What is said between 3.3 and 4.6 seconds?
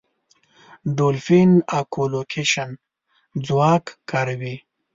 ځواک کاروي.